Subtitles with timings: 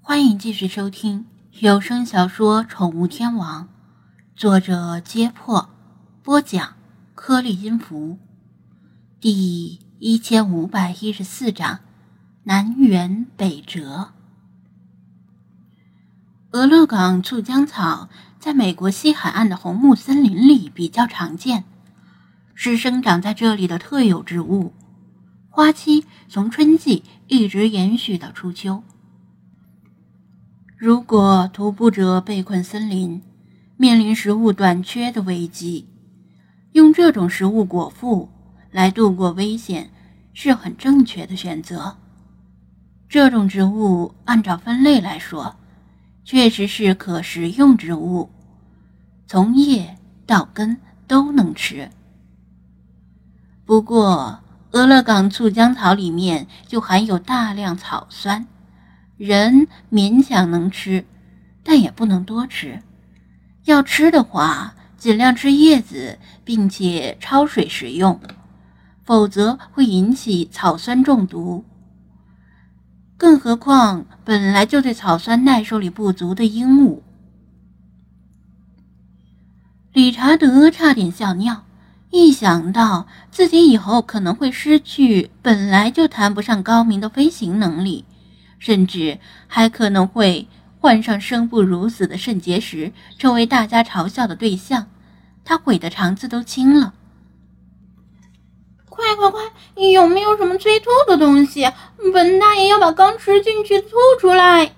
[0.00, 1.26] 欢迎继续收听
[1.60, 3.64] 有声小说《宠物天王》，
[4.34, 5.68] 作者：揭破，
[6.22, 6.74] 播讲：
[7.14, 8.18] 颗粒音符，
[9.20, 11.80] 第一千五百一十四章：
[12.44, 14.12] 南辕北辙。
[16.52, 18.08] 俄勒冈醋浆草
[18.38, 21.64] 在美国西海岸的红木森林里比较常见，
[22.54, 24.72] 是生长在这里的特有植物，
[25.50, 28.82] 花期从春季一直延续到初秋。
[30.80, 33.20] 如果徒步者被困森林，
[33.76, 35.88] 面临食物短缺的危机，
[36.70, 38.28] 用这种食物果腹
[38.70, 39.90] 来度过危险
[40.32, 41.96] 是很正确的选择。
[43.08, 45.56] 这种植物按照分类来说，
[46.24, 48.30] 确实是可食用植物，
[49.26, 50.76] 从叶到根
[51.08, 51.90] 都能吃。
[53.64, 54.38] 不过，
[54.70, 58.46] 俄勒冈醋浆草里面就含有大量草酸。
[59.18, 61.04] 人勉强能吃，
[61.62, 62.80] 但也不能多吃。
[63.64, 68.20] 要吃的话，尽量吃叶子，并且焯水食用，
[69.04, 71.64] 否则会引起草酸中毒。
[73.16, 77.00] 更何况本来就对草酸耐受力不足的鹦鹉，
[79.92, 81.64] 理查德差点笑尿。
[82.10, 88.06] 一想到自己以后可能会失去本来就谈不上高明的飞行能力。
[88.58, 94.88] 甚至还可能会患上生不如死的肾结石，成为大家嘲笑的对象。
[95.44, 96.94] 他悔得肠子都青了。
[98.88, 99.40] 快快快！
[99.92, 101.64] 有没有什么催吐的东西？
[102.12, 104.72] 本大爷要把刚吃进去吐出来。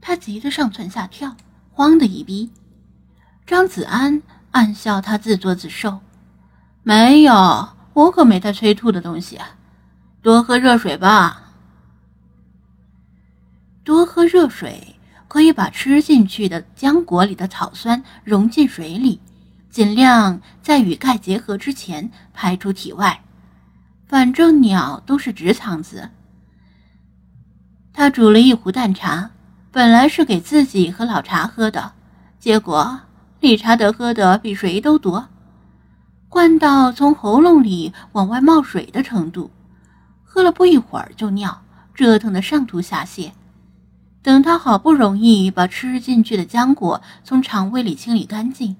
[0.00, 1.36] 他急得上蹿下跳，
[1.70, 2.50] 慌得一逼。
[3.46, 6.00] 张子安暗笑他自作自受。
[6.82, 9.38] 没有，我可没带催吐的东西。
[10.20, 11.47] 多喝热水吧。
[13.88, 14.96] 多喝热水
[15.28, 19.18] 可以把吃进去的浆果里的草酸溶进水里，
[19.70, 23.18] 尽量在与钙结合之前排出体外。
[24.06, 26.10] 反正鸟都是直肠子。
[27.94, 29.30] 他煮了一壶淡茶，
[29.72, 31.92] 本来是给自己和老茶喝的，
[32.38, 33.00] 结果
[33.40, 35.26] 理查德喝的比谁都多，
[36.28, 39.50] 灌到从喉咙里往外冒水的程度，
[40.24, 41.62] 喝了不一会儿就尿，
[41.94, 43.30] 折腾的上吐下泻。
[44.22, 48.76] 等他好不容易把吃进去的浆果从肠胃里清理干净，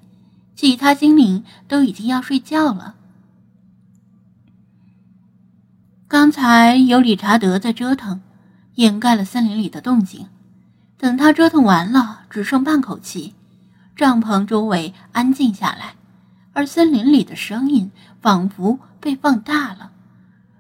[0.55, 2.97] 其他精灵都已经要睡觉了。
[6.09, 8.21] 刚才有理查德在折腾，
[8.77, 10.27] 掩盖了森林里的动静。
[10.97, 13.35] 等他折腾完了，只剩半口气，
[13.95, 15.95] 帐篷周围安静下来，
[16.53, 19.93] 而森林里的声音仿佛被放大了，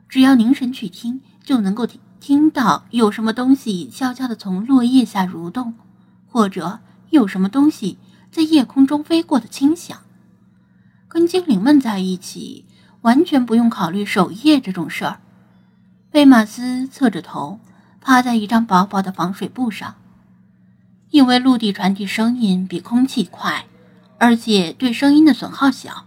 [0.09, 2.01] 只要凝神去听，就能够听。
[2.21, 5.75] 听到有什么东西悄悄地从落叶下蠕动，
[6.27, 6.81] 或者
[7.11, 7.99] 有什么东西
[8.31, 9.99] 在夜空中飞过的轻响。
[11.09, 12.65] 跟精灵们在一起，
[13.01, 15.21] 完全不用考虑守夜这种事儿。
[16.11, 17.61] 贝马斯侧着头，
[18.01, 19.95] 趴在一张薄薄的防水布上。
[21.11, 23.65] 因为陆地传递声音比空气快，
[24.19, 26.05] 而且对声音的损耗小，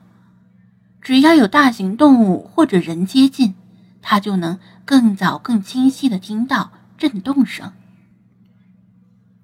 [1.02, 3.56] 只要有大型动物或者人接近。
[4.04, 7.72] 他就能更早、更清晰的听到震动声。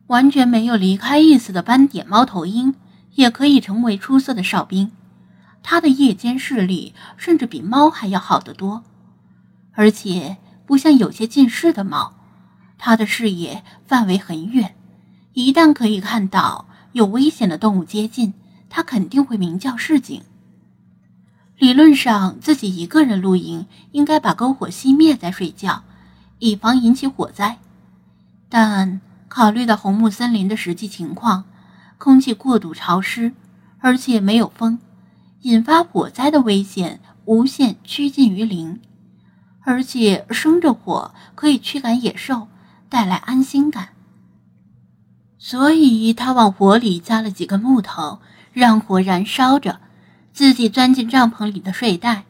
[0.08, 2.76] 完全没有离开意思的斑点猫头鹰
[3.16, 4.92] 也可以成为出色的哨兵。
[5.64, 8.84] 它的夜间视力甚至比猫还要好得多，
[9.74, 12.14] 而且不像有些近视的猫，
[12.78, 14.76] 它的视野范围很远。
[15.34, 18.34] 一旦可以看到有危险的动物接近，
[18.70, 20.24] 它肯定会鸣叫示警。
[21.58, 25.84] 理论上，自己一个人露营，应该把篝火熄灭再睡觉，
[26.38, 27.58] 以防引起火灾。
[28.48, 31.46] 但考虑到红木森林的实际情况，
[31.98, 33.34] 空气过度潮湿，
[33.80, 34.78] 而且没有风，
[35.42, 38.80] 引发火灾的危险无限趋近于零。
[39.62, 42.48] 而且生着火可以驱赶野兽，
[42.88, 43.90] 带来安心感。
[45.40, 48.20] 所以他往火里加了几根木头，
[48.54, 49.80] 让火燃烧着。
[50.38, 52.24] 自己钻进帐篷里的睡袋，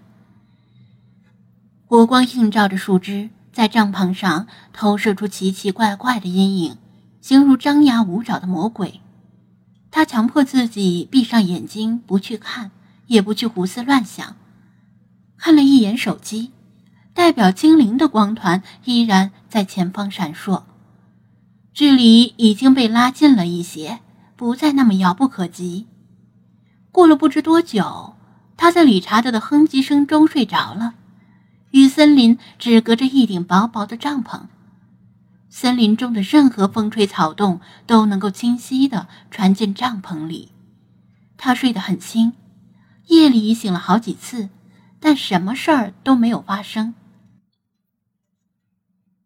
[1.86, 6.78] 火光映照着树枝，在帐篷上投射出奇奇怪怪的阴影，
[7.20, 9.02] 形如张牙舞爪的魔鬼。
[9.92, 12.72] 他强迫自己闭上眼睛，不去看，
[13.08, 14.38] 也不去胡思乱想。
[15.36, 16.54] 看了一眼手机，
[17.14, 20.64] 代表精灵的光团依然在前方闪烁，
[21.74, 24.00] 距离已经被拉近了一些，
[24.38, 25.88] 不再那么遥不可及。
[26.98, 28.16] 过了不知多久，
[28.58, 30.96] 他在理查德的哼唧声中睡着了。
[31.70, 34.48] 与森林只隔着一顶薄薄的帐篷，
[35.48, 40.52] 森林中的任何风吹草动都能够清晰的传进帐篷里。
[41.38, 42.34] 他睡得很轻，
[43.06, 44.50] 夜里醒了好几次，
[45.00, 46.96] 但什么事儿都没有发生。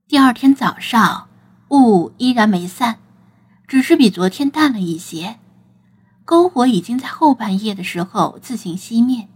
[0.10, 1.30] 第二天早上，
[1.70, 3.00] 雾依然没散，
[3.66, 5.38] 只是比昨天淡了一些。
[6.32, 9.28] 篝火已经在后半夜的时候自行熄灭，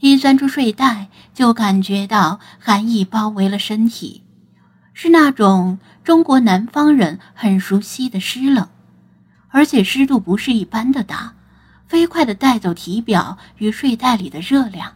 [0.00, 4.24] 一钻出睡袋就感觉到寒意包围了身体，
[4.92, 8.68] 是那种中国南方人很熟悉的湿冷，
[9.50, 11.34] 而且湿度不是一般的大，
[11.86, 14.94] 飞快的带走体表与睡袋里的热量。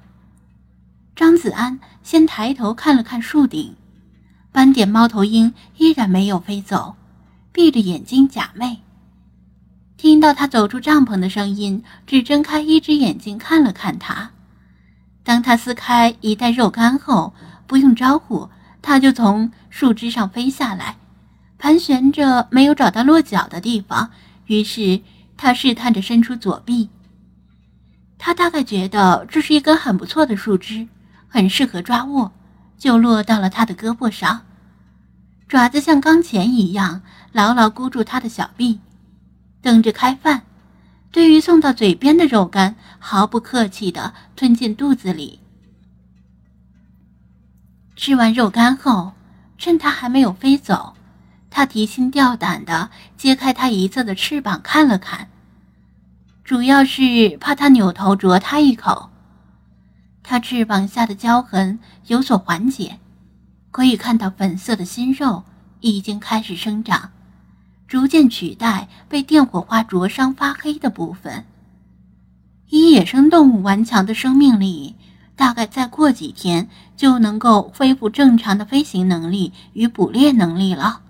[1.15, 3.77] 张子安先抬头看了看树顶，
[4.51, 6.97] 斑点猫头鹰依然没有飞走，
[7.53, 8.79] 闭着眼睛假寐。
[10.03, 14.33] 听到他走出帐篷的声音，只睁开一只眼睛看了看他。
[15.23, 17.33] 当他撕开一袋肉干后，
[17.69, 18.51] 不用招呼，
[18.83, 20.97] 他就从树枝上飞下来，
[21.57, 24.11] 盘旋着没有找到落脚的地方。
[24.47, 25.01] 于是
[25.37, 26.91] 他试探着伸出左臂。
[28.19, 30.89] 他大概觉得这是一根很不错的树枝，
[31.29, 32.33] 很适合抓握，
[32.77, 34.41] 就落到了他的胳膊上，
[35.47, 38.81] 爪子像钢钳一样牢牢箍住他的小臂。
[39.63, 40.43] 等着开饭，
[41.11, 45.39] 对于送到嘴边的肉干，毫不客气的吞进肚子里。
[47.95, 49.13] 吃完肉干后，
[49.57, 50.95] 趁它还没有飞走，
[51.49, 55.29] 他提心吊胆的揭开它一侧的翅膀看了看，
[56.43, 59.11] 主要是怕它扭头啄他一口。
[60.25, 62.99] 它翅膀下的焦痕有所缓解，
[63.71, 65.45] 可以看到粉色的新肉
[65.81, 67.11] 已经开始生长。
[67.93, 71.45] 逐渐取代被电火花灼伤发黑的部分。
[72.71, 74.97] 以野生动物顽强的生命力，
[75.37, 81.03] 大概再过几天就能够恢复正常的飞行能力与捕猎能力了。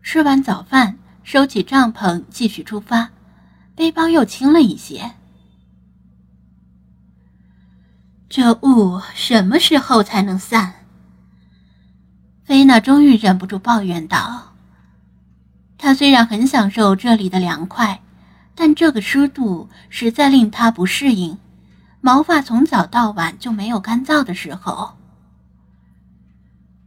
[0.00, 3.10] 吃完早饭，收起帐篷，继续出发，
[3.74, 5.10] 背包又轻了一些。
[8.28, 10.85] 这雾什么时候才能散？
[12.76, 14.52] 他终于忍不住抱怨道
[15.80, 18.02] ：“她虽然很享受这里的凉快，
[18.54, 21.38] 但这个湿度实在令她不适应。
[22.02, 24.90] 毛发从早到晚就没有干燥的时候。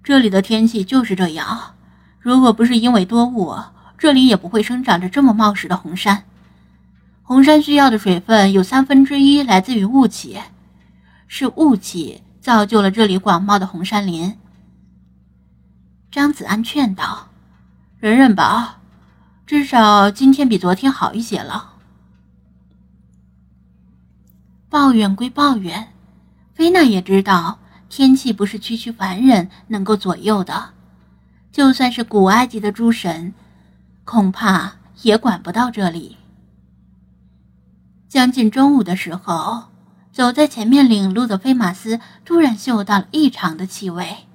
[0.03, 1.74] 这里的天气就是这样。
[2.19, 3.56] 如果不是因为多雾，
[3.97, 6.25] 这里也不会生长着这么茂实的红杉。
[7.24, 10.38] 红杉需要的水分有三分之一来自于雾气，
[11.27, 14.38] 是雾气造就了这里广袤的红杉林。”
[16.11, 17.27] 张子安劝道
[18.00, 18.79] ：“忍忍吧，
[19.45, 21.73] 至少今天比昨天好一些了。”
[24.69, 25.94] 抱怨归抱怨，
[26.53, 27.59] 菲娜也知道
[27.89, 30.71] 天气不是区区凡人能够左右的，
[31.51, 33.33] 就算是古埃及的诸神，
[34.03, 36.17] 恐怕也管不到这里。
[38.07, 39.65] 将近中午的时候，
[40.11, 44.25] 走在前面领路的菲马斯突然嗅到了异常的气味。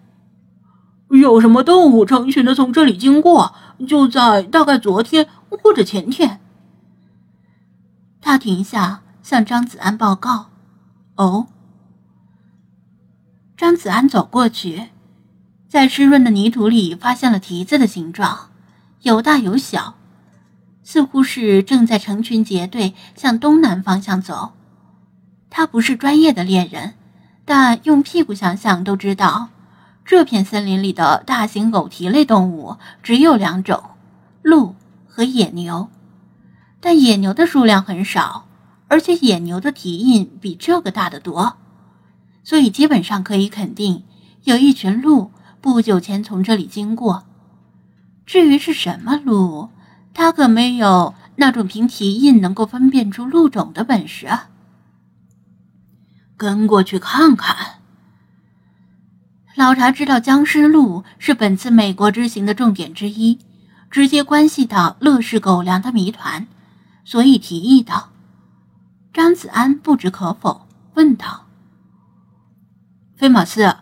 [1.08, 3.54] 有什么动物成群的从这里经过？
[3.88, 6.40] 就在大概昨天或者前天。
[8.20, 10.46] 他停下，向张子安报告
[11.16, 11.48] ：“哦。”
[13.56, 14.90] 张子安走过去，
[15.68, 18.50] 在湿润的泥土里发现了蹄子的形状，
[19.02, 19.94] 有大有小，
[20.82, 24.52] 似乎是正在成群结队向东南方向走。
[25.50, 26.94] 他不是专业的猎人，
[27.44, 29.50] 但用屁股想想都知道。
[30.04, 33.82] 这片森林里的大型偶蹄类动物只有两种，
[34.42, 35.88] 鹿和野牛，
[36.78, 38.46] 但野牛的数量很少，
[38.88, 41.56] 而且野牛的蹄印比这个大得多，
[42.42, 44.04] 所以基本上可以肯定，
[44.42, 45.30] 有一群鹿
[45.62, 47.24] 不久前从这里经过。
[48.26, 49.70] 至于是什么鹿，
[50.12, 54.28] 他可没有那种凭蹄印能够分辨出鹿种的本事。
[56.36, 57.63] 跟过去看看。
[59.64, 63.38] 老查知道僵尸路是本次美国之行的重点之一，
[63.90, 66.46] 直接关系到乐氏狗粮的谜团，
[67.02, 68.10] 所以提议道
[69.10, 71.46] ：“张子安不知可否？”问道
[73.16, 73.78] ：“菲马斯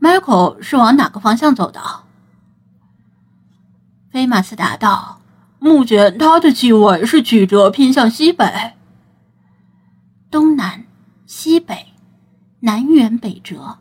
[0.00, 1.82] ，Michael 是往哪个方向走的？”
[4.08, 5.20] 菲马斯答道
[5.58, 8.74] ：“目前他的气味是曲折偏向西北、
[10.30, 10.84] 东南、
[11.26, 11.94] 西北、
[12.60, 13.78] 南辕北辙。”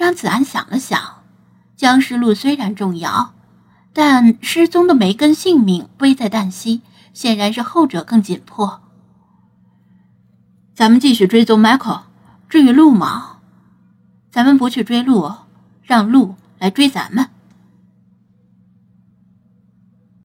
[0.00, 0.98] 张子安想了想，
[1.76, 3.34] 僵尸鹿虽然重要，
[3.92, 6.80] 但失踪的梅根性命危在旦夕，
[7.12, 8.80] 显然是后者更紧迫。
[10.72, 12.00] 咱们继续追踪 Michael。
[12.48, 13.40] 至于路嘛，
[14.30, 15.30] 咱们不去追路，
[15.82, 17.28] 让路来追咱们。